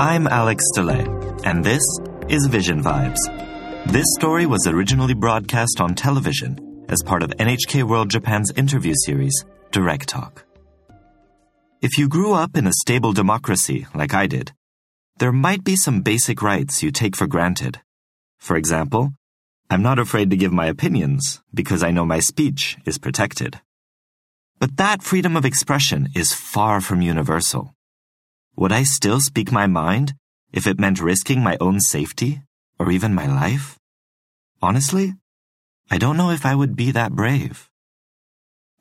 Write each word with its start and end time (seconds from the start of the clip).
I'm 0.00 0.28
Alex 0.28 0.62
DeLay, 0.76 1.08
and 1.44 1.64
this 1.64 1.82
is 2.28 2.46
Vision 2.46 2.84
Vibes. 2.84 3.18
This 3.86 4.06
story 4.16 4.46
was 4.46 4.64
originally 4.68 5.12
broadcast 5.12 5.80
on 5.80 5.96
television 5.96 6.86
as 6.88 7.02
part 7.02 7.24
of 7.24 7.30
NHK 7.30 7.82
World 7.82 8.08
Japan's 8.08 8.52
interview 8.52 8.94
series, 9.04 9.44
Direct 9.72 10.08
Talk. 10.08 10.44
If 11.82 11.98
you 11.98 12.08
grew 12.08 12.32
up 12.32 12.56
in 12.56 12.68
a 12.68 12.72
stable 12.74 13.12
democracy 13.12 13.88
like 13.92 14.14
I 14.14 14.28
did, 14.28 14.52
there 15.16 15.32
might 15.32 15.64
be 15.64 15.74
some 15.74 16.02
basic 16.02 16.42
rights 16.42 16.80
you 16.80 16.92
take 16.92 17.16
for 17.16 17.26
granted. 17.26 17.80
For 18.38 18.56
example, 18.56 19.14
I'm 19.68 19.82
not 19.82 19.98
afraid 19.98 20.30
to 20.30 20.36
give 20.36 20.52
my 20.52 20.66
opinions 20.66 21.42
because 21.52 21.82
I 21.82 21.90
know 21.90 22.06
my 22.06 22.20
speech 22.20 22.76
is 22.86 22.98
protected. 22.98 23.60
But 24.60 24.76
that 24.76 25.02
freedom 25.02 25.36
of 25.36 25.44
expression 25.44 26.10
is 26.14 26.32
far 26.32 26.80
from 26.80 27.02
universal. 27.02 27.74
Would 28.58 28.72
I 28.72 28.82
still 28.82 29.20
speak 29.20 29.52
my 29.52 29.68
mind 29.68 30.14
if 30.52 30.66
it 30.66 30.80
meant 30.80 31.00
risking 31.00 31.44
my 31.44 31.56
own 31.60 31.78
safety 31.78 32.42
or 32.76 32.90
even 32.90 33.14
my 33.14 33.28
life? 33.28 33.78
Honestly, 34.60 35.14
I 35.92 35.98
don't 35.98 36.16
know 36.16 36.30
if 36.30 36.44
I 36.44 36.56
would 36.56 36.74
be 36.74 36.90
that 36.90 37.12
brave. 37.12 37.70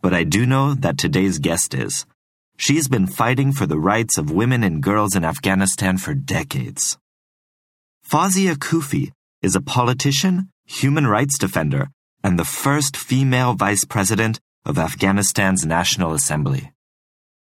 But 0.02 0.16
I 0.16 0.24
do 0.24 0.48
know 0.48 0.74
that 0.74 0.98
today's 0.98 1.38
guest 1.38 1.76
is. 1.76 2.08
She's 2.58 2.88
been 2.88 3.06
fighting 3.06 3.52
for 3.52 3.68
the 3.68 3.78
rights 3.78 4.18
of 4.18 4.32
women 4.32 4.64
and 4.64 4.82
girls 4.82 5.16
in 5.16 5.24
Afghanistan 5.24 6.00
for 6.00 6.16
decades. 6.16 6.98
Fawzia 8.04 8.56
Koofi 8.56 9.12
is 9.44 9.56
a 9.56 9.62
politician, 9.62 10.50
human 10.66 11.06
rights 11.06 11.38
defender, 11.38 11.90
and 12.24 12.40
the 12.40 12.52
first 12.64 12.98
female 12.98 13.54
vice 13.54 13.86
president 13.86 14.40
of 14.66 14.80
Afghanistan's 14.80 15.68
National 15.68 16.14
Assembly. 16.14 16.72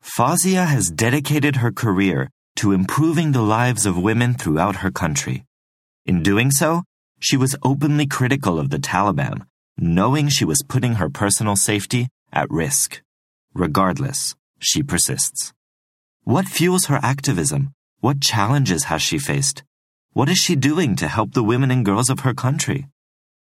Fawzia 0.07 0.67
has 0.67 0.89
dedicated 0.89 1.57
her 1.57 1.73
career 1.73 2.31
to 2.55 2.71
improving 2.73 3.33
the 3.33 3.43
lives 3.43 3.85
of 3.85 3.99
women 3.99 4.35
throughout 4.35 4.77
her 4.77 4.91
country. 4.91 5.45
In 6.07 6.23
doing 6.23 6.53
so, 6.53 6.85
she 7.19 7.37
was 7.37 7.57
openly 7.65 8.07
critical 8.07 8.59
of 8.61 8.71
the 8.71 8.79
Taliban, 8.79 9.47
knowing 9.77 10.29
she 10.29 10.45
was 10.45 10.63
putting 10.67 10.95
her 10.95 11.11
personal 11.11 11.57
safety 11.57 12.09
at 12.33 12.49
risk. 12.51 13.03
Regardless, 13.53 14.37
she 14.61 14.83
persists. 14.83 15.53
What 16.23 16.47
fuels 16.47 16.87
her 16.87 17.01
activism? 17.03 17.73
What 17.99 18.21
challenges 18.21 18.85
has 18.85 19.03
she 19.03 19.19
faced? 19.19 19.65
What 20.13 20.29
is 20.29 20.39
she 20.39 20.55
doing 20.55 20.95
to 20.97 21.09
help 21.09 21.33
the 21.33 21.43
women 21.43 21.73
and 21.73 21.85
girls 21.85 22.09
of 22.09 22.21
her 22.21 22.33
country? 22.33 22.87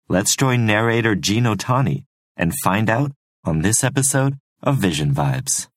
Let's 0.08 0.36
join 0.36 0.66
narrator 0.66 1.14
Gino 1.14 1.54
Tani 1.54 2.04
and 2.36 2.52
find 2.64 2.90
out 2.90 3.12
on 3.44 3.62
this 3.62 3.84
episode 3.84 4.38
of 4.62 4.76
Vision 4.76 5.14
Vibes. 5.14 5.68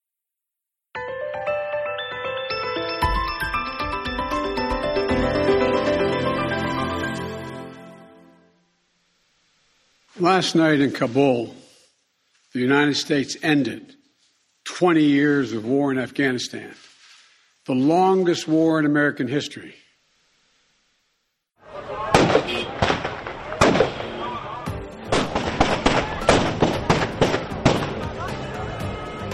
Last 10.20 10.56
night 10.56 10.81
in 10.81 10.92
Kabul, 10.92 11.56
the 12.54 12.59
United 12.59 12.95
States 12.95 13.38
ended 13.42 13.95
20 14.66 15.02
years 15.02 15.53
of 15.53 15.64
war 15.64 15.90
in 15.90 15.98
Afghanistan, 15.98 16.76
the 17.66 17.73
longest 17.73 18.45
war 18.45 18.78
in 18.78 18.86
American 18.86 19.30
history. 19.30 19.73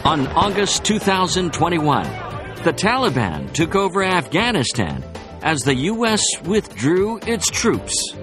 On 0.06 0.28
August 0.28 0.86
2021, 0.86 2.04
the 2.64 2.72
Taliban 2.72 3.52
took 3.52 3.76
over 3.76 4.04
Afghanistan 4.04 5.04
as 5.42 5.60
the 5.62 5.74
U.S. 5.74 6.22
withdrew 6.44 7.20
its 7.26 7.50
troops. 7.50 8.14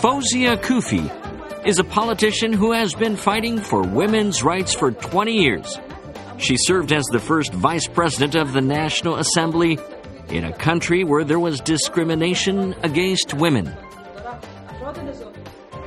Fawzia 0.00 0.58
Koofi 0.58 1.66
is 1.66 1.78
a 1.78 1.84
politician 1.84 2.52
who 2.52 2.72
has 2.72 2.94
been 2.94 3.16
fighting 3.16 3.58
for 3.58 3.80
women's 3.82 4.42
rights 4.42 4.74
for 4.74 4.92
20 4.92 5.32
years. 5.32 5.80
She 6.36 6.58
served 6.58 6.92
as 6.92 7.04
the 7.06 7.18
first 7.18 7.52
vice 7.54 7.88
president 7.88 8.34
of 8.34 8.52
the 8.52 8.60
National 8.60 9.16
Assembly 9.16 9.78
in 10.28 10.44
a 10.44 10.52
country 10.52 11.02
where 11.02 11.24
there 11.24 11.40
was 11.40 11.60
discrimination 11.60 12.74
against 12.82 13.32
women. 13.32 13.74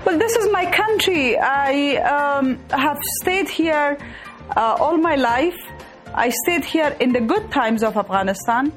Well, 0.06 0.18
this 0.18 0.36
is 0.36 0.52
my 0.52 0.66
country. 0.72 1.38
I 1.38 1.98
um, 1.98 2.58
have 2.72 2.98
stayed 3.22 3.48
here 3.48 3.96
uh, 4.58 4.75
all 4.80 4.98
my 4.98 5.16
life. 5.16 5.58
I 6.16 6.31
stayed 6.31 6.66
here 6.66 6.98
in 7.00 7.14
the 7.14 7.22
good 7.22 7.52
times 7.52 7.84
of 7.84 7.96
Afghanistan. 7.96 8.74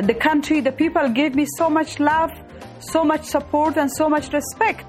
The 0.00 0.14
country, 0.14 0.60
the 0.60 0.70
people 0.70 1.08
gave 1.08 1.34
me 1.34 1.46
so 1.56 1.68
much 1.68 1.98
love, 1.98 2.30
so 2.80 3.04
much 3.04 3.24
support, 3.24 3.76
and 3.76 3.90
so 3.92 4.08
much 4.08 4.32
respect. 4.32 4.84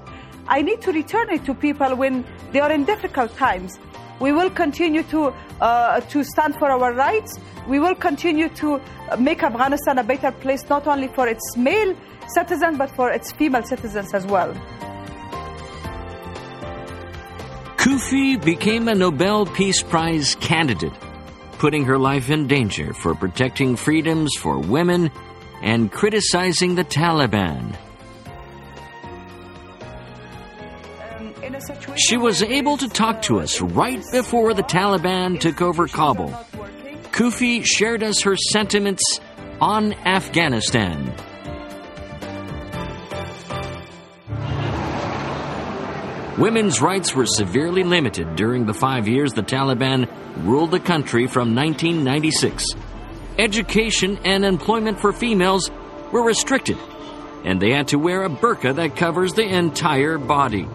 I 0.48 0.62
need 0.62 0.80
to 0.82 0.92
return 0.92 1.30
it 1.30 1.44
to 1.44 1.54
people 1.54 1.94
when 1.94 2.24
they 2.52 2.60
are 2.60 2.72
in 2.72 2.84
difficult 2.84 3.36
times. 3.36 3.78
We 4.20 4.32
will 4.32 4.50
continue 4.50 5.02
to, 5.04 5.32
uh, 5.60 6.00
to 6.00 6.24
stand 6.24 6.56
for 6.56 6.70
our 6.70 6.92
rights. 6.92 7.38
We 7.68 7.78
will 7.78 7.94
continue 7.94 8.48
to 8.50 8.80
make 9.18 9.42
Afghanistan 9.42 9.98
a 9.98 10.04
better 10.04 10.32
place, 10.32 10.68
not 10.68 10.86
only 10.86 11.08
for 11.08 11.28
its 11.28 11.56
male 11.56 11.94
citizens, 12.28 12.78
but 12.78 12.90
for 12.90 13.10
its 13.10 13.32
female 13.32 13.62
citizens 13.64 14.14
as 14.14 14.26
well. 14.26 14.52
Koofi 17.76 18.42
became 18.44 18.86
a 18.86 18.94
Nobel 18.94 19.44
Peace 19.44 19.82
Prize 19.82 20.36
candidate, 20.36 20.92
putting 21.58 21.84
her 21.84 21.98
life 21.98 22.30
in 22.30 22.46
danger 22.46 22.92
for 22.92 23.14
protecting 23.14 23.74
freedoms 23.74 24.30
for 24.38 24.58
women 24.58 25.10
and 25.62 25.90
criticizing 25.90 26.74
the 26.74 26.84
Taliban. 26.84 27.76
She 31.96 32.16
was 32.16 32.42
able 32.42 32.76
to 32.78 32.88
talk 32.88 33.22
to 33.22 33.40
us 33.40 33.60
right 33.60 34.02
before 34.10 34.54
the 34.54 34.62
Taliban 34.62 35.38
took 35.38 35.62
over 35.62 35.86
Kabul. 35.86 36.30
Koofi 37.12 37.64
shared 37.64 38.02
us 38.02 38.22
her 38.22 38.36
sentiments 38.36 39.20
on 39.60 39.92
Afghanistan. 39.92 41.14
Women's 46.38 46.80
rights 46.80 47.14
were 47.14 47.26
severely 47.26 47.84
limited 47.84 48.34
during 48.34 48.64
the 48.64 48.74
five 48.74 49.06
years 49.06 49.34
the 49.34 49.42
Taliban 49.42 50.08
ruled 50.44 50.70
the 50.70 50.80
country 50.80 51.26
from 51.26 51.54
1996. 51.54 52.64
Education 53.38 54.18
and 54.24 54.44
employment 54.44 55.00
for 55.00 55.12
females 55.12 55.70
were 56.12 56.22
restricted, 56.22 56.78
and 57.44 57.60
they 57.60 57.70
had 57.70 57.88
to 57.88 57.98
wear 57.98 58.24
a 58.24 58.28
burqa 58.28 58.74
that 58.76 58.96
covers 58.96 59.32
the 59.32 59.44
entire 59.44 60.18
body. 60.18 60.68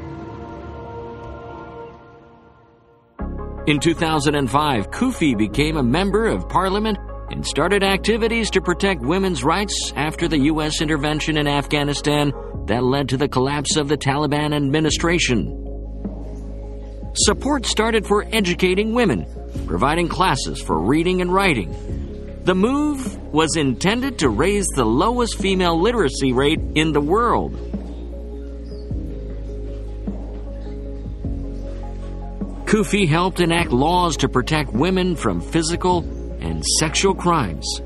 In 3.67 3.79
2005, 3.79 4.91
Koofi 4.91 5.38
became 5.38 5.78
a 5.78 5.84
member 5.84 6.25
of 6.25 6.47
parliament 6.47 6.97
and 7.29 7.46
started 7.46 7.84
activities 7.84 8.50
to 8.51 8.62
protect 8.62 9.01
women's 9.01 9.44
rights 9.44 9.91
after 9.96 10.28
the 10.28 10.40
U.S. 10.51 10.81
intervention 10.81 11.38
in 11.38 11.47
Afghanistan 11.47 12.31
that 12.67 12.84
led 12.84 13.09
to 13.09 13.17
the 13.17 13.28
collapse 13.28 13.75
of 13.75 13.90
the 13.90 13.97
Taliban 13.97 14.56
administration. 14.56 15.63
Support 17.13 17.66
started 17.66 18.07
for 18.07 18.25
educating 18.31 18.94
women, 18.94 19.25
providing 19.66 20.07
classes 20.07 20.62
for 20.62 20.79
reading 20.79 21.22
and 21.22 21.34
writing. 21.34 21.97
The 22.47 22.56
move 22.56 23.34
was 23.34 23.58
intended 23.58 24.19
to 24.19 24.30
raise 24.30 24.68
the 24.68 24.85
lowest 24.85 25.38
female 25.38 25.78
literacy 25.78 26.31
rate 26.31 26.62
in 26.75 26.94
the 26.94 27.02
world. 27.02 27.52
Koofi 32.63 33.06
helped 33.06 33.41
enact 33.41 33.74
laws 33.74 34.16
to 34.16 34.30
protect 34.30 34.72
women 34.72 35.18
from 35.18 35.41
physical 35.41 36.05
and 36.40 36.64
sexual 36.79 37.14
crimes. 37.14 37.82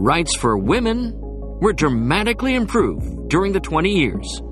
Rights 0.00 0.34
for 0.34 0.58
women 0.58 1.14
were 1.60 1.72
dramatically 1.72 2.56
improved 2.56 3.28
during 3.28 3.52
the 3.52 3.60
20 3.60 3.88
years. 3.88 4.42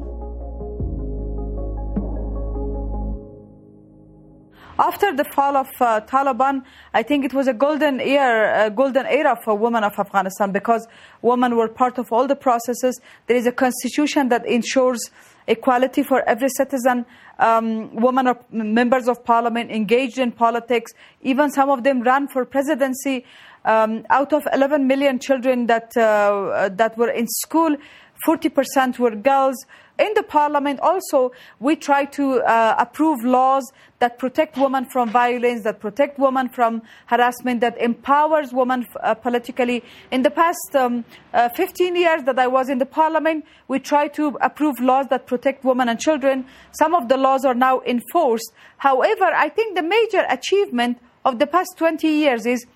After 4.79 5.15
the 5.15 5.25
fall 5.25 5.57
of 5.57 5.69
uh, 5.81 6.03
Taliban, 6.03 6.63
I 6.93 7.03
think 7.03 7.25
it 7.25 7.33
was 7.33 7.49
a 7.49 7.55
golden 7.55 7.99
era, 7.99 8.67
a 8.67 8.71
golden 8.71 9.07
era 9.07 9.35
for 9.43 9.55
women 9.55 9.83
of 9.85 9.99
Afghanistan 9.99 10.53
because 10.53 10.87
women 11.23 11.57
were 11.57 11.69
part 11.69 11.97
of 11.97 12.13
all 12.13 12.27
the 12.27 12.37
processes. 12.37 13.01
There 13.27 13.39
is 13.39 13.47
a 13.47 13.53
constitution 13.53 14.29
that 14.29 14.45
ensures 14.47 15.11
equality 15.47 16.03
for 16.03 16.29
every 16.29 16.51
citizen. 16.51 17.07
Um, 17.39 17.95
women 17.95 18.27
are 18.27 18.39
members 18.51 19.09
of 19.09 19.25
parliament, 19.25 19.71
engaged 19.71 20.19
in 20.19 20.31
politics. 20.31 20.93
Even 21.23 21.51
some 21.51 21.71
of 21.71 21.83
them 21.83 22.03
ran 22.03 22.29
for 22.29 22.45
presidency. 22.45 23.25
Um, 23.65 24.05
out 24.11 24.33
of 24.33 24.47
11 24.53 24.87
million 24.87 25.19
children 25.19 25.67
that 25.67 25.97
uh, 25.97 26.69
that 26.69 26.97
were 26.97 27.11
in 27.11 27.27
school, 27.27 27.77
40% 28.25 28.99
were 28.99 29.15
girls. 29.15 29.57
In 29.99 30.13
the 30.15 30.23
parliament 30.23 30.79
also, 30.81 31.33
we 31.59 31.75
try 31.75 32.05
to 32.05 32.43
uh, 32.43 32.75
approve 32.79 33.25
laws 33.25 33.73
that 33.99 34.19
protect 34.19 34.59
women 34.59 34.85
from 34.85 35.09
violence, 35.09 35.65
that 35.65 35.81
protect 35.81 36.19
women 36.19 36.51
from 36.51 36.83
harassment, 37.07 37.63
that 37.63 37.81
empowers 37.81 38.53
women 38.53 38.87
uh, 39.03 39.15
politically. 39.15 39.83
In 40.11 40.23
the 40.23 40.31
past 40.31 40.75
um, 40.75 41.05
uh, 41.33 41.49
15 41.49 41.97
years 41.97 42.23
that 42.25 42.39
I 42.39 42.47
was 42.47 42.69
in 42.69 42.77
the 42.77 42.87
parliament, 42.87 43.47
we 43.69 43.79
try 43.79 44.09
to 44.09 44.37
approve 44.43 44.79
laws 44.81 45.07
that 45.09 45.27
protect 45.27 45.65
women 45.65 45.89
and 45.89 45.99
children. 45.99 46.45
Some 46.73 46.95
of 46.95 47.09
the 47.09 47.17
laws 47.17 47.47
are 47.47 47.55
now 47.55 47.81
enforced. 47.87 48.53
However, 48.77 49.25
I 49.25 49.49
think 49.49 49.77
the 49.77 49.83
major 49.83 50.27
achievement 50.29 50.99
of 51.25 51.39
the 51.39 51.47
past 51.47 51.71
20 51.79 52.07
years 52.07 52.45
is 52.45 52.67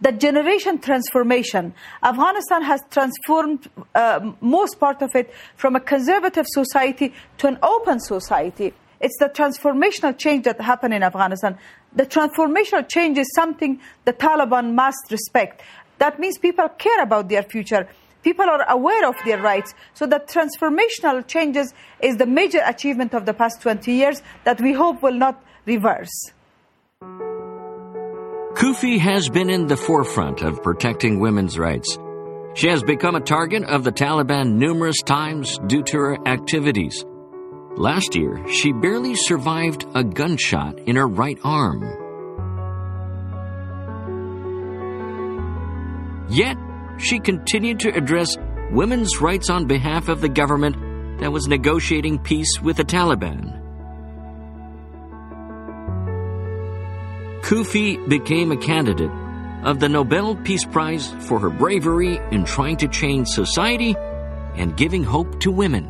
the 0.00 0.12
generation 0.12 0.78
transformation. 0.78 1.74
Afghanistan 2.02 2.62
has 2.62 2.80
transformed 2.90 3.68
uh, 3.94 4.32
most 4.40 4.78
part 4.78 5.02
of 5.02 5.14
it 5.14 5.32
from 5.56 5.76
a 5.76 5.80
conservative 5.80 6.46
society 6.48 7.14
to 7.38 7.48
an 7.48 7.58
open 7.62 8.00
society. 8.00 8.74
It's 9.00 9.16
the 9.18 9.28
transformational 9.28 10.16
change 10.16 10.44
that 10.44 10.60
happened 10.60 10.94
in 10.94 11.02
Afghanistan. 11.02 11.58
The 11.94 12.06
transformational 12.06 12.88
change 12.88 13.18
is 13.18 13.30
something 13.34 13.80
the 14.04 14.12
Taliban 14.12 14.74
must 14.74 15.10
respect. 15.10 15.62
That 15.98 16.18
means 16.18 16.38
people 16.38 16.68
care 16.68 17.02
about 17.02 17.28
their 17.28 17.42
future. 17.42 17.88
People 18.22 18.46
are 18.46 18.68
aware 18.68 19.08
of 19.08 19.14
their 19.24 19.40
rights. 19.40 19.72
So 19.94 20.06
the 20.06 20.18
transformational 20.18 21.26
changes 21.26 21.72
is 22.00 22.16
the 22.16 22.26
major 22.26 22.60
achievement 22.64 23.14
of 23.14 23.24
the 23.24 23.32
past 23.32 23.62
20 23.62 23.92
years 23.92 24.22
that 24.44 24.60
we 24.60 24.72
hope 24.72 25.02
will 25.02 25.14
not 25.14 25.42
reverse. 25.64 26.32
Koofi 28.56 28.98
has 28.98 29.28
been 29.28 29.50
in 29.50 29.66
the 29.66 29.76
forefront 29.76 30.40
of 30.40 30.62
protecting 30.62 31.20
women's 31.20 31.58
rights. 31.58 31.98
She 32.54 32.68
has 32.68 32.82
become 32.82 33.14
a 33.14 33.20
target 33.20 33.64
of 33.64 33.84
the 33.84 33.92
Taliban 33.92 34.54
numerous 34.54 34.96
times 35.02 35.58
due 35.66 35.82
to 35.82 35.98
her 35.98 36.26
activities. 36.26 37.04
Last 37.76 38.16
year, 38.16 38.42
she 38.48 38.72
barely 38.72 39.14
survived 39.14 39.84
a 39.94 40.02
gunshot 40.02 40.78
in 40.86 40.96
her 40.96 41.06
right 41.06 41.38
arm. 41.44 41.82
Yet, 46.30 46.56
she 46.96 47.18
continued 47.18 47.80
to 47.80 47.94
address 47.94 48.38
women's 48.70 49.20
rights 49.20 49.50
on 49.50 49.66
behalf 49.66 50.08
of 50.08 50.22
the 50.22 50.30
government 50.30 51.20
that 51.20 51.30
was 51.30 51.46
negotiating 51.46 52.20
peace 52.20 52.58
with 52.62 52.78
the 52.78 52.84
Taliban. 52.84 53.65
Koofi 57.46 57.96
became 58.08 58.50
a 58.50 58.56
candidate 58.56 59.12
of 59.62 59.78
the 59.78 59.88
Nobel 59.88 60.34
Peace 60.34 60.64
Prize 60.64 61.14
for 61.28 61.38
her 61.38 61.48
bravery 61.48 62.18
in 62.32 62.44
trying 62.44 62.76
to 62.78 62.88
change 62.88 63.28
society 63.28 63.94
and 64.56 64.76
giving 64.76 65.04
hope 65.04 65.38
to 65.42 65.52
women. 65.52 65.84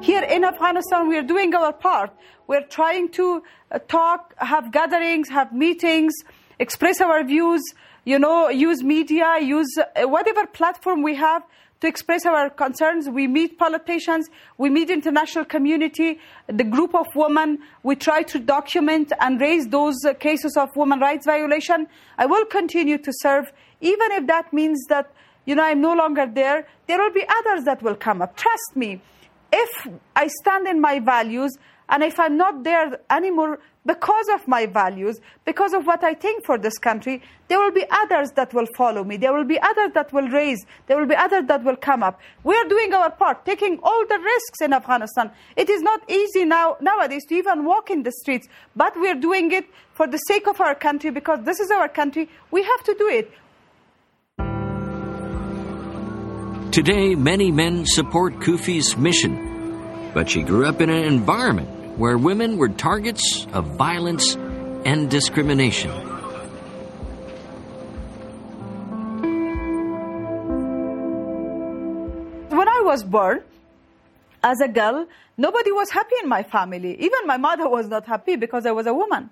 Here 0.00 0.22
in 0.22 0.44
Afghanistan, 0.44 1.08
we 1.10 1.18
are 1.18 1.22
doing 1.22 1.54
our 1.54 1.74
part. 1.74 2.10
We're 2.46 2.64
trying 2.64 3.10
to 3.20 3.42
uh, 3.70 3.78
talk, 3.80 4.32
have 4.38 4.72
gatherings, 4.72 5.28
have 5.28 5.52
meetings, 5.52 6.14
express 6.58 7.02
our 7.02 7.22
views, 7.22 7.60
you 8.06 8.18
know, 8.18 8.48
use 8.48 8.82
media, 8.82 9.38
use 9.42 9.76
uh, 9.76 10.08
whatever 10.08 10.46
platform 10.46 11.02
we 11.02 11.16
have 11.16 11.42
to 11.82 11.88
express 11.88 12.24
our 12.24 12.48
concerns. 12.48 13.08
We 13.08 13.26
meet 13.26 13.58
politicians, 13.58 14.30
we 14.56 14.70
meet 14.70 14.88
international 14.88 15.44
community, 15.44 16.20
the 16.46 16.62
group 16.62 16.94
of 16.94 17.06
women. 17.16 17.58
We 17.82 17.96
try 17.96 18.22
to 18.22 18.38
document 18.38 19.12
and 19.20 19.40
raise 19.40 19.66
those 19.66 19.96
cases 20.20 20.56
of 20.56 20.68
women 20.76 21.00
rights 21.00 21.26
violation. 21.26 21.88
I 22.18 22.26
will 22.26 22.44
continue 22.44 22.98
to 22.98 23.12
serve, 23.12 23.52
even 23.80 24.12
if 24.12 24.28
that 24.28 24.52
means 24.52 24.80
that, 24.90 25.12
you 25.44 25.56
know, 25.56 25.64
I'm 25.64 25.80
no 25.80 25.92
longer 25.94 26.24
there. 26.32 26.68
There 26.86 26.98
will 26.98 27.12
be 27.12 27.24
others 27.28 27.64
that 27.64 27.82
will 27.82 27.96
come 27.96 28.22
up. 28.22 28.36
Trust 28.36 28.76
me, 28.76 29.02
if 29.52 29.88
I 30.14 30.28
stand 30.28 30.68
in 30.68 30.80
my 30.80 31.00
values, 31.00 31.50
and 31.92 32.02
if 32.02 32.18
I'm 32.18 32.38
not 32.38 32.64
there 32.64 32.98
anymore 33.10 33.60
because 33.84 34.26
of 34.32 34.48
my 34.48 34.64
values, 34.64 35.20
because 35.44 35.74
of 35.74 35.86
what 35.86 36.02
I 36.02 36.14
think 36.14 36.46
for 36.46 36.56
this 36.56 36.78
country, 36.78 37.20
there 37.48 37.58
will 37.58 37.72
be 37.72 37.84
others 37.90 38.30
that 38.36 38.54
will 38.54 38.66
follow 38.76 39.04
me. 39.04 39.18
There 39.18 39.34
will 39.34 39.44
be 39.44 39.60
others 39.60 39.90
that 39.92 40.10
will 40.10 40.28
raise. 40.28 40.64
There 40.86 40.98
will 40.98 41.06
be 41.06 41.14
others 41.14 41.44
that 41.48 41.62
will 41.64 41.76
come 41.76 42.02
up. 42.02 42.18
We 42.44 42.54
are 42.56 42.64
doing 42.64 42.94
our 42.94 43.10
part, 43.10 43.44
taking 43.44 43.78
all 43.82 44.06
the 44.08 44.18
risks 44.18 44.62
in 44.62 44.72
Afghanistan. 44.72 45.32
It 45.54 45.68
is 45.68 45.82
not 45.82 46.08
easy 46.10 46.46
now 46.46 46.78
nowadays 46.80 47.26
to 47.26 47.34
even 47.34 47.66
walk 47.66 47.90
in 47.90 48.04
the 48.04 48.12
streets, 48.12 48.48
but 48.74 48.98
we 48.98 49.10
are 49.10 49.20
doing 49.20 49.52
it 49.52 49.66
for 49.92 50.06
the 50.06 50.18
sake 50.18 50.46
of 50.46 50.62
our 50.62 50.74
country 50.74 51.10
because 51.10 51.40
this 51.44 51.60
is 51.60 51.70
our 51.70 51.88
country. 51.88 52.30
We 52.50 52.62
have 52.62 52.82
to 52.84 52.94
do 52.94 53.08
it. 53.08 53.30
Today, 56.72 57.14
many 57.16 57.50
men 57.50 57.84
support 57.84 58.36
Koofi's 58.36 58.96
mission, 58.96 60.10
but 60.14 60.30
she 60.30 60.42
grew 60.42 60.64
up 60.64 60.80
in 60.80 60.88
an 60.88 61.04
environment 61.04 61.81
where 61.96 62.16
women 62.16 62.56
were 62.56 62.68
targets 62.68 63.46
of 63.52 63.66
violence 63.76 64.34
and 64.84 65.10
discrimination. 65.10 65.90
When 72.50 72.68
I 72.68 72.80
was 72.84 73.04
born, 73.04 73.42
as 74.42 74.60
a 74.60 74.68
girl, 74.68 75.06
nobody 75.36 75.70
was 75.72 75.90
happy 75.90 76.16
in 76.22 76.28
my 76.28 76.42
family. 76.42 76.96
Even 77.00 77.26
my 77.26 77.36
mother 77.36 77.68
was 77.68 77.88
not 77.88 78.06
happy 78.06 78.36
because 78.36 78.66
I 78.66 78.72
was 78.72 78.86
a 78.86 78.94
woman. 78.94 79.30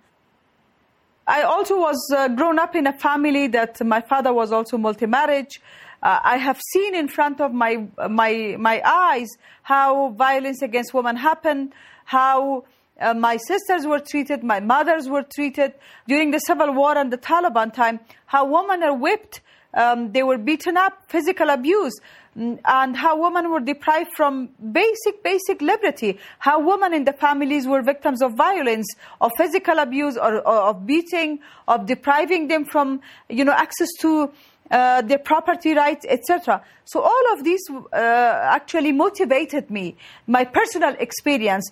I 1.27 1.43
also 1.43 1.79
was 1.79 2.12
uh, 2.17 2.29
grown 2.29 2.59
up 2.59 2.75
in 2.75 2.87
a 2.87 2.93
family 2.93 3.47
that 3.49 3.85
my 3.85 4.01
father 4.01 4.33
was 4.33 4.53
also 4.53 4.79
multi-marriage. 4.79 5.61
Uh, 6.02 6.19
I 6.23 6.37
have 6.38 6.61
seen 6.73 6.94
in 6.94 7.08
front 7.08 7.41
of 7.41 7.52
my, 7.52 7.87
my, 8.08 8.56
my 8.58 8.82
eyes 8.85 9.29
how 9.62 10.11
violence 10.11 10.62
against 10.62 10.94
women 10.94 11.17
happened, 11.17 11.73
how 12.05 12.64
uh, 13.00 13.14
my 13.14 13.37
sisters 13.37 13.87
were 13.87 13.99
treated, 13.99 14.43
my 14.43 14.61
mothers 14.61 15.08
were 15.08 15.23
treated. 15.23 15.75
During 16.08 16.31
the 16.31 16.38
civil 16.38 16.73
war 16.73 16.97
and 16.97 17.12
the 17.12 17.19
Taliban 17.19 17.73
time, 17.73 18.00
how 18.26 18.44
women 18.47 18.82
are 18.82 18.94
whipped, 18.94 19.41
um, 19.75 20.12
they 20.12 20.23
were 20.23 20.38
beaten 20.38 20.76
up, 20.76 21.05
physical 21.08 21.50
abuse, 21.50 21.99
mm, 22.37 22.58
and 22.64 22.97
how 22.97 23.20
women 23.20 23.50
were 23.50 23.61
deprived 23.61 24.11
from 24.17 24.49
basic, 24.73 25.23
basic 25.23 25.61
liberty, 25.61 26.19
how 26.38 26.61
women 26.61 26.93
in 26.93 27.05
the 27.05 27.12
families 27.12 27.67
were 27.67 27.82
victims 27.82 28.23
of 28.23 28.35
violence, 28.35 28.87
of 29.20 29.31
physical 29.37 29.79
abuse, 29.79 30.17
or, 30.17 30.41
or 30.41 30.70
of 30.70 30.87
beating, 30.87 31.38
of 31.69 31.87
depriving 31.87 32.49
them 32.49 32.64
from, 32.64 33.00
you 33.29 33.44
know, 33.44 33.52
access 33.52 33.88
to 34.00 34.32
uh, 34.71 35.03
their 35.03 35.19
property 35.19 35.75
rights, 35.75 36.07
etc. 36.09 36.63
So 36.85 37.01
all 37.01 37.33
of 37.33 37.45
these 37.45 37.63
uh, 37.71 37.97
actually 37.97 38.93
motivated 38.93 39.71
me, 39.71 39.97
my 40.27 40.45
personal 40.45 40.95
experience. 40.99 41.71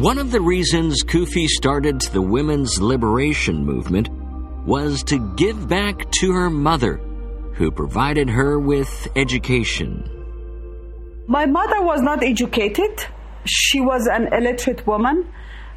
One 0.00 0.18
of 0.18 0.30
the 0.30 0.40
reasons 0.40 1.02
Koofi 1.02 1.46
started 1.48 2.00
the 2.12 2.22
women's 2.22 2.80
liberation 2.80 3.64
movement 3.64 4.08
was 4.64 5.02
to 5.04 5.18
give 5.34 5.68
back 5.68 6.10
to 6.20 6.30
her 6.32 6.50
mother, 6.50 7.00
who 7.54 7.70
provided 7.70 8.28
her 8.28 8.58
with 8.58 9.08
education. 9.16 10.08
My 11.26 11.46
mother 11.46 11.82
was 11.82 12.00
not 12.00 12.22
educated. 12.22 13.04
She 13.44 13.80
was 13.80 14.06
an 14.06 14.32
illiterate 14.32 14.86
woman, 14.86 15.32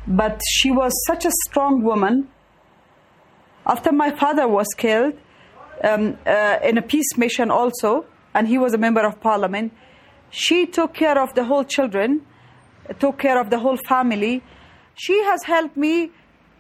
but 0.08 0.40
she 0.52 0.72
was 0.72 0.94
such 1.08 1.26
a 1.26 1.32
strong 1.48 1.84
woman. 1.84 2.30
After 3.66 3.92
my 3.92 4.12
father 4.12 4.48
was 4.48 4.68
killed 4.78 5.14
um, 5.84 6.18
uh, 6.26 6.58
in 6.64 6.78
a 6.78 6.82
peace 6.82 7.18
mission 7.18 7.52
also, 7.52 8.06
and 8.34 8.48
he 8.48 8.58
was 8.58 8.74
a 8.74 8.78
member 8.78 9.02
of 9.02 9.20
parliament, 9.22 9.74
she 10.30 10.66
took 10.66 10.94
care 10.94 11.22
of 11.22 11.34
the 11.36 11.44
whole 11.44 11.64
children 11.64 12.26
took 13.00 13.20
care 13.20 13.40
of 13.40 13.50
the 13.50 13.60
whole 13.60 13.78
family. 13.78 14.44
She 14.96 15.24
has 15.24 15.44
helped 15.44 15.78
me 15.78 16.12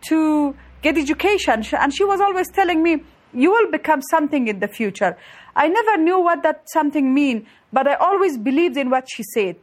to 0.08 0.56
get 0.82 0.98
education. 0.98 1.64
And 1.78 1.94
she 1.94 2.04
was 2.04 2.20
always 2.22 2.50
telling 2.50 2.82
me, 2.84 3.04
you 3.34 3.52
will 3.52 3.72
become 3.72 4.02
something 4.10 4.48
in 4.48 4.60
the 4.60 4.68
future. 4.68 5.18
I 5.56 5.68
never 5.68 5.98
knew 5.98 6.20
what 6.20 6.44
that 6.44 6.64
something 6.68 7.14
mean, 7.14 7.48
but 7.72 7.88
I 7.88 7.96
always 7.96 8.38
believed 8.38 8.78
in 8.78 8.90
what 8.90 9.08
she 9.10 9.24
said. 9.24 9.58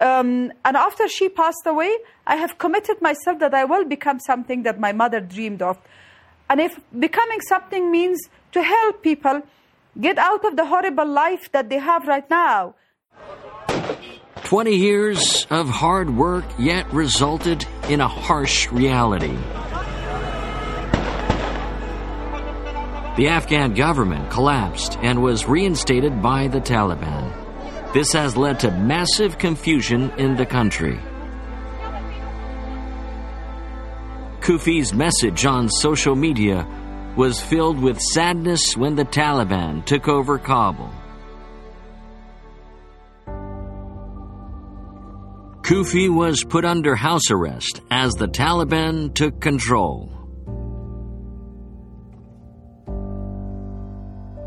Um, 0.00 0.52
and 0.64 0.76
after 0.76 1.08
she 1.08 1.28
passed 1.28 1.62
away, 1.66 1.96
I 2.26 2.36
have 2.36 2.58
committed 2.58 3.00
myself 3.00 3.38
that 3.38 3.54
I 3.54 3.64
will 3.64 3.84
become 3.84 4.20
something 4.20 4.62
that 4.64 4.78
my 4.78 4.92
mother 4.92 5.20
dreamed 5.20 5.62
of. 5.62 5.78
And 6.48 6.60
if 6.60 6.78
becoming 6.98 7.40
something 7.40 7.90
means 7.90 8.20
to 8.52 8.62
help 8.62 9.02
people 9.02 9.42
get 10.00 10.18
out 10.18 10.44
of 10.44 10.56
the 10.56 10.66
horrible 10.66 11.06
life 11.06 11.50
that 11.52 11.68
they 11.68 11.78
have 11.78 12.06
right 12.06 12.28
now. 12.30 12.74
20 14.44 14.76
years 14.76 15.46
of 15.50 15.68
hard 15.68 16.16
work 16.16 16.44
yet 16.58 16.92
resulted 16.92 17.66
in 17.88 18.00
a 18.00 18.06
harsh 18.06 18.70
reality. 18.70 19.36
The 23.16 23.28
Afghan 23.28 23.74
government 23.74 24.30
collapsed 24.30 24.98
and 25.02 25.22
was 25.22 25.48
reinstated 25.48 26.22
by 26.22 26.48
the 26.48 26.60
Taliban. 26.60 27.32
This 27.92 28.12
has 28.12 28.36
led 28.36 28.60
to 28.60 28.70
massive 28.70 29.38
confusion 29.38 30.12
in 30.18 30.36
the 30.36 30.44
country. 30.46 31.00
Koofi's 34.46 34.94
message 34.94 35.44
on 35.44 35.68
social 35.68 36.14
media 36.14 36.64
was 37.16 37.42
filled 37.42 37.80
with 37.82 38.00
sadness 38.00 38.76
when 38.76 38.94
the 38.94 39.04
Taliban 39.04 39.84
took 39.84 40.06
over 40.06 40.38
Kabul. 40.38 40.88
Koofi 45.62 46.08
was 46.08 46.44
put 46.44 46.64
under 46.64 46.94
house 46.94 47.28
arrest 47.32 47.80
as 47.90 48.12
the 48.12 48.28
Taliban 48.28 49.12
took 49.12 49.40
control. 49.40 50.12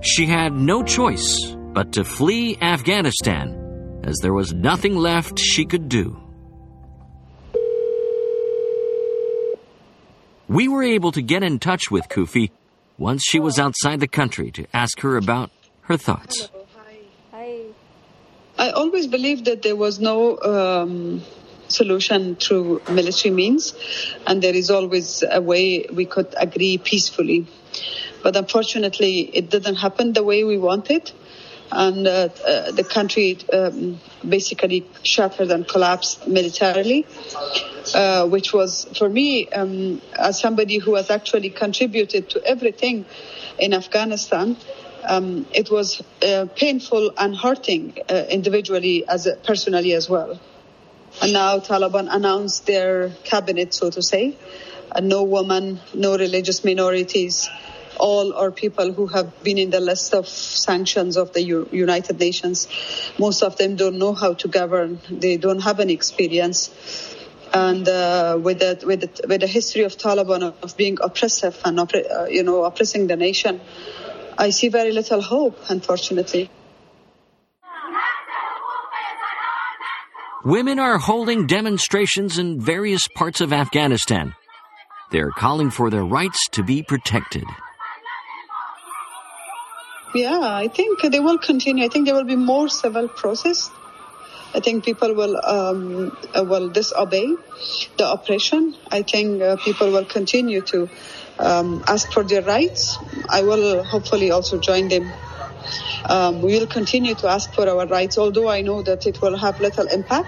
She 0.02 0.28
had 0.28 0.54
no 0.54 0.82
choice 0.82 1.58
but 1.74 1.92
to 1.92 2.06
flee 2.06 2.58
Afghanistan, 2.62 4.02
as 4.06 4.16
there 4.22 4.34
was 4.34 4.54
nothing 4.54 4.96
left 4.96 5.38
she 5.38 5.66
could 5.66 5.90
do. 5.90 6.29
We 10.50 10.68
were 10.68 10.82
able 10.82 11.12
to 11.12 11.22
get 11.22 11.44
in 11.44 11.60
touch 11.60 11.92
with 11.92 12.10
Koofi 12.10 12.50
once 12.98 13.22
she 13.24 13.40
was 13.40 13.60
outside 13.60 14.00
the 14.00 14.08
country 14.08 14.50
to 14.52 14.66
ask 14.74 15.00
her 15.02 15.16
about 15.16 15.52
her 15.82 15.96
thoughts. 15.96 16.50
I 18.58 18.72
always 18.72 19.06
believed 19.06 19.46
that 19.46 19.62
there 19.62 19.76
was 19.76 20.00
no 20.00 20.40
um, 20.40 21.22
solution 21.68 22.36
through 22.36 22.82
military 22.90 23.34
means, 23.34 23.76
and 24.26 24.42
there 24.42 24.56
is 24.56 24.72
always 24.72 25.24
a 25.30 25.40
way 25.40 25.86
we 25.94 26.06
could 26.06 26.34
agree 26.36 26.80
peacefully. 26.80 27.46
But 28.24 28.36
unfortunately, 28.36 29.30
it 29.32 29.52
didn't 29.52 29.76
happen 29.76 30.14
the 30.14 30.24
way 30.24 30.44
we 30.44 30.58
wanted, 30.58 31.12
and 31.72 32.08
uh, 32.08 32.30
uh, 32.46 32.72
the 32.72 32.84
country 32.84 33.38
um, 33.54 34.00
basically 34.28 34.86
shattered 35.04 35.52
and 35.52 35.68
collapsed 35.68 36.28
militarily, 36.28 37.06
uh, 37.94 38.28
which 38.28 38.54
was, 38.54 38.86
for 38.98 39.08
me, 39.08 39.48
um, 39.50 40.02
as 40.18 40.40
somebody 40.40 40.78
who 40.78 40.96
has 40.96 41.10
actually 41.10 41.50
contributed 41.50 42.30
to 42.32 42.44
everything 42.44 43.06
in 43.60 43.74
Afghanistan, 43.74 44.58
um, 45.08 45.46
it 45.54 45.70
was 45.72 46.02
uh, 46.22 46.48
painful 46.56 47.12
and 47.18 47.36
hurting 47.36 47.98
uh, 48.10 48.26
individually 48.30 49.08
as 49.08 49.28
a, 49.28 49.36
personally 49.36 49.94
as 49.94 50.10
well. 50.10 50.40
And 51.22 51.34
now 51.34 51.60
Taliban 51.60 52.08
announced 52.10 52.66
their 52.66 53.10
cabinet, 53.24 53.74
so 53.74 53.90
to 53.90 54.02
say, 54.02 54.36
uh, 54.92 55.02
no 55.02 55.24
woman, 55.24 55.80
no 55.94 56.18
religious 56.18 56.64
minorities. 56.64 57.50
All 57.98 58.34
are 58.34 58.52
people 58.52 58.94
who 58.94 59.08
have 59.08 59.44
been 59.44 59.58
in 59.58 59.70
the 59.70 59.80
list 59.80 60.14
of 60.14 60.28
sanctions 60.28 61.18
of 61.18 61.34
the 61.34 61.42
U- 61.42 61.70
United 61.72 62.20
Nations. 62.20 62.68
Most 63.18 63.44
of 63.44 63.58
them 63.58 63.76
don't 63.76 63.98
know 63.98 64.14
how 64.14 64.34
to 64.34 64.48
govern. 64.48 65.00
They 65.10 65.38
don't 65.38 65.60
have 65.60 65.80
any 65.80 65.94
experience 65.94 66.70
and 67.54 67.88
uh, 67.88 68.38
with 68.42 68.60
the 68.60 68.80
with 68.86 69.02
the, 69.02 69.28
with 69.28 69.42
the 69.42 69.48
history 69.48 69.84
of 69.84 69.98
Taliban 69.98 70.54
of 70.62 70.78
being 70.78 70.98
oppressive 71.02 71.60
and 71.66 71.80
uh, 71.80 72.26
you 72.30 72.44
know 72.44 72.64
oppressing 72.64 73.08
the 73.08 73.16
nation, 73.16 73.60
I 74.38 74.52
see 74.52 74.70
very 74.70 74.92
little 74.92 75.22
hope, 75.22 75.58
unfortunately. 75.70 76.50
Women 80.46 80.80
are 80.80 80.98
holding 80.98 81.48
demonstrations 81.48 82.38
in 82.38 82.62
various 82.62 83.08
parts 83.10 83.42
of 83.42 83.52
Afghanistan. 83.52 84.34
They're 85.12 85.32
calling 85.32 85.70
for 85.70 85.90
their 85.90 86.06
rights 86.06 86.48
to 86.52 86.64
be 86.64 86.82
protected. 86.82 87.44
Yeah, 90.14 90.40
I 90.42 90.68
think 90.70 91.02
they 91.02 91.20
will 91.20 91.38
continue. 91.38 91.86
I 91.86 91.90
think 91.90 92.06
there 92.08 92.16
will 92.16 92.24
be 92.24 92.36
more 92.36 92.68
civil 92.68 93.08
process. 93.08 93.70
I 94.56 94.60
think 94.60 94.84
people 94.84 95.14
will 95.14 95.38
um, 95.46 96.12
uh, 96.36 96.44
will 96.44 96.70
disobey 96.70 97.38
the 97.98 98.12
oppression. 98.12 98.76
I 98.92 99.04
think 99.04 99.42
uh, 99.44 99.58
people 99.58 99.92
will 99.92 100.06
continue 100.06 100.62
to 100.62 100.90
um, 101.38 101.84
ask 101.88 102.12
for 102.12 102.24
their 102.24 102.42
rights. 102.42 102.98
I 103.30 103.44
will 103.44 103.84
hopefully 103.84 104.32
also 104.32 104.58
join 104.58 104.88
them. 104.88 105.12
Um, 106.06 106.42
we 106.42 106.58
will 106.58 106.66
continue 106.66 107.14
to 107.14 107.28
ask 107.28 107.54
for 107.54 107.70
our 107.70 107.86
rights, 107.86 108.18
although 108.18 108.50
I 108.50 108.62
know 108.62 108.82
that 108.82 109.06
it 109.06 109.22
will 109.22 109.38
have 109.38 109.60
little 109.60 109.86
impact. 109.86 110.28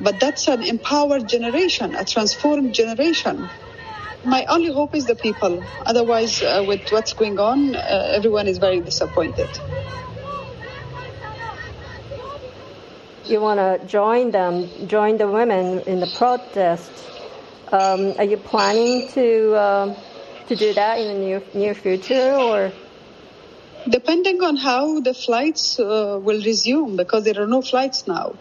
But 0.00 0.20
that's 0.20 0.48
an 0.48 0.62
empowered 0.62 1.28
generation, 1.28 1.94
a 1.94 2.04
transformed 2.04 2.74
generation. 2.74 3.48
My 4.24 4.44
only 4.46 4.72
hope 4.72 4.94
is 4.94 5.06
the 5.06 5.14
people. 5.14 5.62
Otherwise, 5.84 6.42
uh, 6.42 6.64
with 6.66 6.90
what's 6.90 7.12
going 7.12 7.38
on, 7.38 7.74
uh, 7.74 8.12
everyone 8.16 8.46
is 8.46 8.58
very 8.58 8.80
disappointed. 8.80 9.48
You 13.26 13.40
want 13.40 13.60
to 13.60 13.86
join 13.86 14.30
them, 14.30 14.68
join 14.86 15.16
the 15.16 15.28
women 15.28 15.80
in 15.80 16.00
the 16.00 16.06
protest. 16.06 16.90
Um, 17.72 18.14
are 18.18 18.24
you 18.24 18.36
planning 18.36 19.08
to? 19.08 19.54
Uh 19.54 19.94
to 20.48 20.56
do 20.56 20.72
that 20.74 20.98
in 20.98 21.08
the 21.08 21.14
near, 21.14 21.42
near 21.54 21.74
future 21.74 22.34
or? 22.34 22.72
Depending 23.88 24.42
on 24.42 24.56
how 24.56 25.00
the 25.00 25.12
flights 25.12 25.78
uh, 25.78 26.18
will 26.22 26.42
resume, 26.42 26.96
because 26.96 27.24
there 27.24 27.38
are 27.42 27.46
no 27.46 27.60
flights 27.60 28.06
now. 28.06 28.34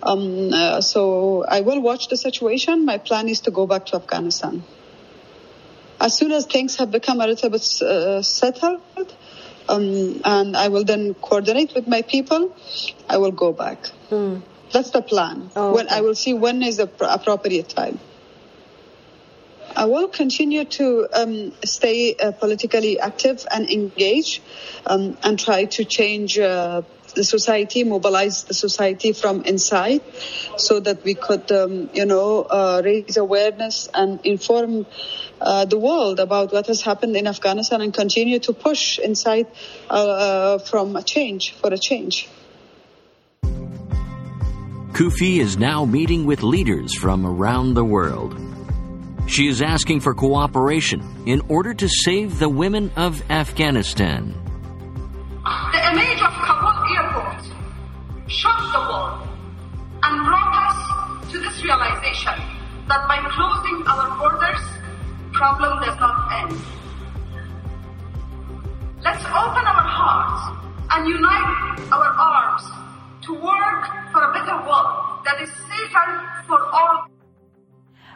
Um, 0.00 0.52
uh, 0.52 0.80
so 0.80 1.44
I 1.44 1.62
will 1.62 1.80
watch 1.80 2.06
the 2.08 2.16
situation. 2.16 2.84
My 2.84 2.98
plan 2.98 3.28
is 3.28 3.40
to 3.40 3.50
go 3.50 3.66
back 3.66 3.86
to 3.86 3.96
Afghanistan. 3.96 4.62
As 6.00 6.16
soon 6.16 6.32
as 6.32 6.46
things 6.46 6.76
have 6.76 6.90
become 6.90 7.20
a 7.20 7.26
little 7.26 7.50
bit 7.50 7.82
uh, 7.82 8.22
settled, 8.22 8.80
um, 9.68 10.20
and 10.24 10.56
I 10.56 10.68
will 10.68 10.84
then 10.84 11.14
coordinate 11.14 11.74
with 11.74 11.88
my 11.88 12.02
people, 12.02 12.54
I 13.08 13.18
will 13.18 13.32
go 13.32 13.52
back. 13.52 13.90
Mm. 14.10 14.42
That's 14.72 14.90
the 14.90 15.02
plan. 15.02 15.50
Oh, 15.56 15.74
when 15.74 15.88
I 15.88 16.02
will 16.02 16.14
see 16.14 16.34
when 16.34 16.62
is 16.62 16.76
the 16.76 16.90
appropriate 17.00 17.68
time. 17.68 17.98
I 19.76 19.84
will 19.84 20.08
continue 20.08 20.64
to 20.64 21.08
um, 21.12 21.52
stay 21.64 22.16
uh, 22.16 22.32
politically 22.32 22.98
active 22.98 23.46
and 23.50 23.70
engage 23.70 24.42
um, 24.86 25.16
and 25.22 25.38
try 25.38 25.66
to 25.66 25.84
change 25.84 26.38
uh, 26.38 26.82
the 27.18 27.24
society, 27.24 27.82
mobilize 27.82 28.44
the 28.44 28.54
society 28.54 29.12
from 29.12 29.42
inside 29.42 30.02
so 30.56 30.78
that 30.78 31.02
we 31.02 31.14
could, 31.14 31.50
um, 31.50 31.90
you 31.92 32.06
know, 32.06 32.42
uh, 32.42 32.80
raise 32.84 33.16
awareness 33.16 33.88
and 33.92 34.20
inform 34.22 34.86
uh, 35.40 35.64
the 35.64 35.78
world 35.78 36.20
about 36.20 36.52
what 36.52 36.68
has 36.68 36.80
happened 36.80 37.16
in 37.16 37.26
Afghanistan 37.26 37.80
and 37.82 37.92
continue 37.92 38.38
to 38.38 38.52
push 38.52 39.00
inside 39.00 39.48
uh, 39.90 40.58
from 40.58 40.94
a 40.94 41.02
change, 41.02 41.54
for 41.54 41.74
a 41.74 41.78
change. 41.78 42.28
Koofi 44.94 45.38
is 45.38 45.58
now 45.58 45.84
meeting 45.84 46.24
with 46.24 46.42
leaders 46.42 46.94
from 46.94 47.26
around 47.26 47.74
the 47.74 47.84
world. 47.84 48.38
She 49.26 49.48
is 49.48 49.60
asking 49.60 50.00
for 50.00 50.14
cooperation 50.14 51.02
in 51.26 51.42
order 51.48 51.74
to 51.74 51.88
save 51.88 52.38
the 52.38 52.48
women 52.48 52.90
of 52.96 53.22
Afghanistan. 53.28 54.47
Shocked 58.28 58.72
the 58.72 58.78
world 58.78 59.26
and 60.02 60.26
brought 60.26 60.52
us 60.68 61.32
to 61.32 61.38
this 61.40 61.64
realization 61.64 62.36
that 62.86 63.08
by 63.08 63.16
closing 63.32 63.82
our 63.88 64.18
borders, 64.20 64.60
problem 65.32 65.80
does 65.82 65.98
not 65.98 66.44
end. 66.44 66.60
Let's 69.02 69.24
open 69.24 69.64
our 69.64 69.86
hearts 69.88 70.60
and 70.90 71.08
unite 71.08 71.80
our 71.90 72.08
arms 72.20 72.62
to 73.24 73.32
work 73.32 74.12
for 74.12 74.20
a 74.20 74.32
better 74.32 74.56
world 74.68 75.24
that 75.24 75.40
is 75.40 75.48
safer 75.48 76.28
for 76.46 76.60
all. 76.68 77.07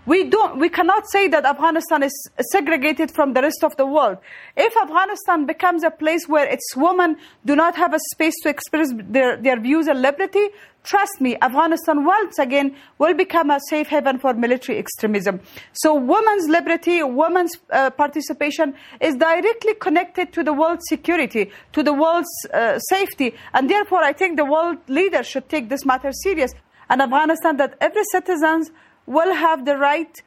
We 0.04 0.24
don't, 0.24 0.58
we 0.58 0.68
cannot 0.68 1.08
say 1.08 1.28
that 1.28 1.44
Afghanistan 1.44 2.02
is 2.02 2.30
segregated 2.50 3.12
from 3.12 3.34
the 3.34 3.42
rest 3.42 3.62
of 3.62 3.76
the 3.76 3.86
world. 3.86 4.18
If 4.56 4.76
Afghanistan 4.76 5.46
becomes 5.46 5.84
a 5.84 5.90
place 5.90 6.26
where 6.26 6.44
its 6.44 6.74
women 6.74 7.16
do 7.44 7.54
not 7.54 7.76
have 7.76 7.94
a 7.94 8.00
space 8.12 8.34
to 8.42 8.48
express 8.48 8.88
their, 8.92 9.36
their 9.36 9.60
views 9.60 9.86
and 9.86 10.02
liberty, 10.02 10.48
trust 10.82 11.20
me, 11.20 11.36
Afghanistan 11.40 12.04
once 12.04 12.40
again 12.40 12.74
will 12.98 13.14
become 13.14 13.50
a 13.50 13.60
safe 13.68 13.86
haven 13.86 14.18
for 14.18 14.34
military 14.34 14.76
extremism. 14.76 15.40
So 15.72 15.94
women's 15.94 16.48
liberty, 16.48 17.04
women's 17.04 17.56
uh, 17.70 17.90
participation 17.90 18.74
is 19.00 19.14
directly 19.14 19.74
connected 19.74 20.32
to 20.32 20.42
the 20.42 20.52
world's 20.52 20.88
security, 20.88 21.52
to 21.74 21.82
the 21.84 21.92
world's 21.92 22.28
uh, 22.52 22.80
safety. 22.80 23.36
And 23.54 23.70
therefore, 23.70 24.02
I 24.02 24.14
think 24.14 24.36
the 24.36 24.46
world 24.46 24.78
leaders 24.88 25.28
should 25.28 25.48
take 25.48 25.68
this 25.68 25.84
matter 25.86 26.10
serious. 26.10 26.52
And 26.90 27.00
Afghanistan, 27.00 27.56
that 27.58 27.76
every 27.80 28.02
citizen 28.10 28.64
will 29.06 29.34
have 29.34 29.64
the 29.64 29.76
right 29.76 30.22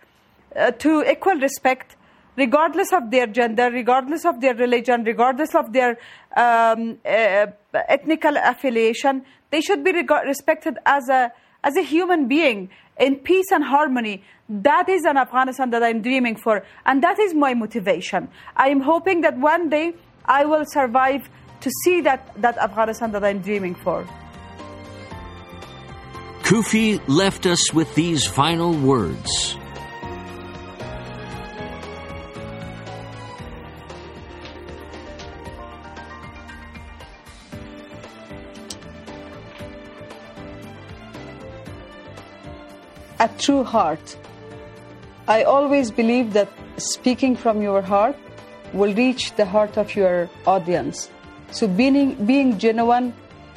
uh, 0.55 0.71
to 0.71 1.09
equal 1.09 1.35
respect 1.35 1.95
regardless 2.37 2.91
of 2.91 3.11
their 3.11 3.27
gender, 3.27 3.69
regardless 3.71 4.25
of 4.25 4.41
their 4.41 4.53
religion, 4.55 5.03
regardless 5.03 5.55
of 5.55 5.71
their 5.73 5.97
um, 6.35 6.97
uh, 7.05 7.47
ethnical 7.87 8.35
affiliation. 8.37 9.23
They 9.51 9.61
should 9.61 9.83
be 9.83 9.91
respected 9.91 10.77
as 10.85 11.07
a, 11.09 11.31
as 11.63 11.77
a 11.77 11.81
human 11.81 12.27
being 12.27 12.69
in 12.99 13.17
peace 13.17 13.51
and 13.51 13.63
harmony. 13.63 14.23
That 14.49 14.89
is 14.89 15.05
an 15.05 15.17
Afghanistan 15.17 15.69
that 15.71 15.83
I'm 15.83 16.01
dreaming 16.01 16.35
for, 16.35 16.63
and 16.85 17.01
that 17.03 17.19
is 17.19 17.33
my 17.33 17.53
motivation. 17.53 18.29
I 18.55 18.69
am 18.69 18.81
hoping 18.81 19.21
that 19.21 19.37
one 19.37 19.69
day 19.69 19.93
I 20.25 20.45
will 20.45 20.65
survive 20.65 21.29
to 21.61 21.71
see 21.83 22.01
that, 22.01 22.29
that 22.41 22.57
Afghanistan 22.57 23.11
that 23.13 23.23
I'm 23.23 23.39
dreaming 23.39 23.75
for. 23.75 24.05
Koofi 26.45 27.01
left 27.07 27.47
us 27.47 27.73
with 27.73 27.95
these 27.95 28.27
final 28.27 28.71
words. 28.71 29.57
A 43.19 43.27
true 43.39 43.63
heart. 43.63 44.15
I 45.27 45.41
always 45.45 45.89
believe 45.89 46.33
that 46.33 46.47
speaking 46.77 47.35
from 47.35 47.63
your 47.63 47.81
heart 47.81 48.15
will 48.71 48.93
reach 48.93 49.33
the 49.35 49.45
heart 49.45 49.79
of 49.79 49.95
your 49.95 50.29
audience. 50.45 51.09
So 51.49 51.67
being, 51.67 52.13
being 52.23 52.59
genuine, 52.59 53.15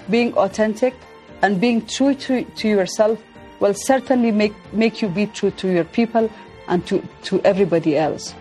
being 0.08 0.32
authentic, 0.38 0.94
and 1.42 1.60
being 1.60 1.86
true 1.86 2.14
to, 2.14 2.44
to 2.44 2.68
yourself 2.68 3.22
will 3.60 3.74
certainly 3.74 4.30
make, 4.30 4.54
make 4.72 5.02
you 5.02 5.08
be 5.08 5.26
true 5.26 5.50
to 5.52 5.72
your 5.72 5.84
people 5.84 6.30
and 6.68 6.86
to, 6.86 7.02
to 7.24 7.40
everybody 7.42 7.96
else. 7.96 8.34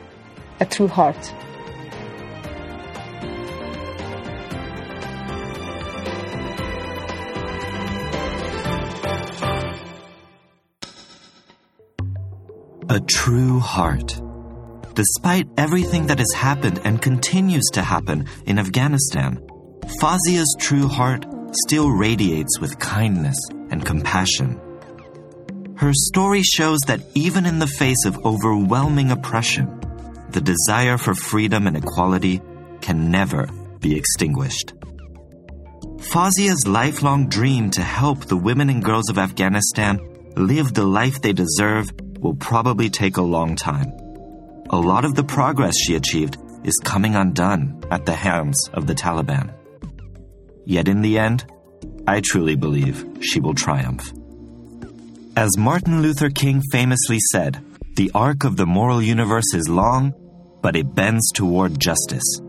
A 0.59 0.65
true 0.65 0.87
heart. 0.87 1.33
A 12.89 12.99
true 13.01 13.59
heart. 13.59 14.21
Despite 14.95 15.47
everything 15.57 16.07
that 16.07 16.17
has 16.17 16.31
happened 16.33 16.79
and 16.83 17.01
continues 17.01 17.65
to 17.73 17.81
happen 17.83 18.27
in 18.45 18.57
Afghanistan, 18.57 19.39
Fawzia's 19.99 20.55
true 20.59 20.87
heart 20.87 21.25
still 21.51 21.89
radiates 21.89 22.59
with 22.59 22.79
kindness 22.79 23.37
and 23.69 23.85
compassion. 23.85 24.59
Her 25.75 25.91
story 25.93 26.41
shows 26.41 26.79
that 26.87 27.01
even 27.13 27.45
in 27.45 27.59
the 27.59 27.67
face 27.67 28.05
of 28.05 28.25
overwhelming 28.25 29.11
oppression, 29.11 29.79
the 30.31 30.41
desire 30.41 30.97
for 30.97 31.13
freedom 31.13 31.67
and 31.67 31.77
equality 31.77 32.41
can 32.81 33.11
never 33.11 33.47
be 33.79 33.95
extinguished. 33.95 34.73
Fawzia's 35.99 36.67
lifelong 36.67 37.27
dream 37.27 37.69
to 37.71 37.81
help 37.81 38.25
the 38.25 38.37
women 38.37 38.69
and 38.69 38.83
girls 38.83 39.09
of 39.09 39.17
Afghanistan 39.17 39.99
live 40.35 40.73
the 40.73 40.85
life 40.85 41.21
they 41.21 41.33
deserve 41.33 41.91
will 42.19 42.35
probably 42.35 42.89
take 42.89 43.17
a 43.17 43.21
long 43.21 43.55
time. 43.55 43.91
A 44.69 44.77
lot 44.77 45.05
of 45.05 45.15
the 45.15 45.23
progress 45.23 45.77
she 45.77 45.95
achieved 45.95 46.37
is 46.63 46.79
coming 46.83 47.15
undone 47.15 47.81
at 47.89 48.05
the 48.05 48.15
hands 48.15 48.69
of 48.73 48.87
the 48.87 48.95
Taliban. 48.95 49.56
Yet 50.67 50.89
in 50.89 51.01
the 51.01 51.17
end, 51.17 51.45
I 52.05 52.19
truly 52.19 52.55
believe 52.55 53.05
she 53.21 53.39
will 53.39 53.53
triumph. 53.53 54.11
As 55.37 55.57
Martin 55.57 56.01
Luther 56.01 56.29
King 56.29 56.61
famously 56.73 57.19
said, 57.31 57.63
the 57.95 58.11
arc 58.13 58.43
of 58.43 58.57
the 58.57 58.65
moral 58.65 59.01
universe 59.01 59.53
is 59.53 59.69
long, 59.69 60.13
but 60.61 60.75
it 60.75 60.93
bends 60.93 61.31
toward 61.31 61.79
justice. 61.79 62.41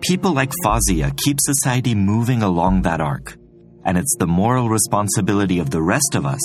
People 0.00 0.32
like 0.32 0.50
Fawzia 0.64 1.14
keep 1.18 1.36
society 1.40 1.94
moving 1.94 2.42
along 2.42 2.82
that 2.82 3.02
arc, 3.02 3.36
and 3.84 3.98
it's 3.98 4.16
the 4.18 4.26
moral 4.26 4.70
responsibility 4.70 5.58
of 5.58 5.68
the 5.68 5.82
rest 5.82 6.14
of 6.14 6.24
us 6.24 6.40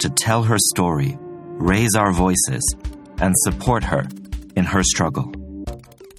to 0.00 0.10
tell 0.10 0.42
her 0.42 0.58
story, 0.58 1.16
raise 1.56 1.94
our 1.96 2.12
voices, 2.12 2.62
and 3.22 3.34
support 3.38 3.84
her 3.84 4.04
in 4.54 4.64
her 4.64 4.82
struggle. 4.82 5.32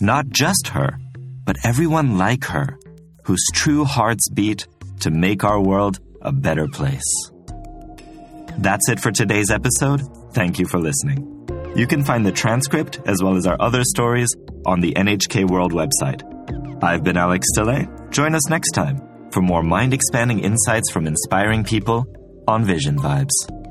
Not 0.01 0.29
just 0.29 0.69
her, 0.69 0.97
but 1.45 1.57
everyone 1.63 2.17
like 2.17 2.45
her, 2.45 2.79
whose 3.23 3.43
true 3.53 3.85
hearts 3.85 4.29
beat 4.29 4.67
to 5.01 5.11
make 5.11 5.43
our 5.43 5.61
world 5.61 5.99
a 6.21 6.31
better 6.31 6.67
place. 6.67 7.31
That's 8.57 8.89
it 8.89 8.99
for 8.99 9.11
today's 9.11 9.49
episode. 9.49 10.01
Thank 10.33 10.59
you 10.59 10.67
for 10.67 10.79
listening. 10.79 11.29
You 11.75 11.87
can 11.87 12.03
find 12.03 12.25
the 12.25 12.31
transcript 12.31 12.99
as 13.05 13.23
well 13.23 13.35
as 13.35 13.47
our 13.47 13.57
other 13.59 13.83
stories 13.83 14.29
on 14.65 14.79
the 14.79 14.93
NHK 14.93 15.49
World 15.49 15.73
website. 15.73 16.21
I've 16.83 17.03
been 17.03 17.17
Alex 17.17 17.47
Stille. 17.55 17.87
Join 18.11 18.35
us 18.35 18.49
next 18.49 18.71
time 18.71 19.01
for 19.31 19.41
more 19.41 19.63
mind 19.63 19.93
expanding 19.93 20.39
insights 20.39 20.91
from 20.91 21.07
inspiring 21.07 21.63
people 21.63 22.05
on 22.47 22.63
Vision 22.63 22.97
Vibes. 22.99 23.62